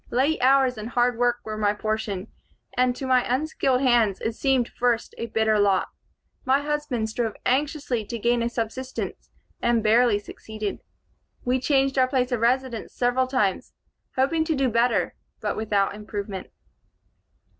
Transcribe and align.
Late 0.09 0.41
hours 0.41 0.79
and 0.79 0.89
hard 0.89 1.19
work 1.19 1.41
were 1.45 1.59
my 1.59 1.75
portion, 1.75 2.25
and 2.75 2.95
to 2.95 3.05
my 3.05 3.23
unskilled 3.31 3.81
hands 3.81 4.19
it 4.19 4.33
seemed 4.33 4.67
first 4.67 5.13
a 5.19 5.27
bitter 5.27 5.59
lot. 5.59 5.89
My 6.43 6.61
husband 6.63 7.07
strove 7.07 7.35
anxiously 7.45 8.03
to 8.05 8.17
gain 8.17 8.41
a 8.41 8.49
subsistence, 8.49 9.29
and 9.61 9.83
barely 9.83 10.17
succeeded. 10.17 10.79
We 11.45 11.59
changed 11.59 11.99
our 11.99 12.07
place 12.07 12.31
of 12.31 12.39
residence 12.39 12.93
several 12.95 13.27
times, 13.27 13.73
hoping 14.15 14.43
to 14.45 14.55
do 14.55 14.69
better, 14.69 15.13
but 15.39 15.55
without 15.55 15.93
improvement. 15.93 16.49